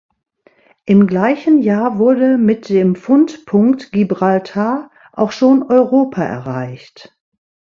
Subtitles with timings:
[0.85, 7.15] Im gleichen Jahr wurde mit dem Fundpunkt Gibraltar auch schon Europa erreicht.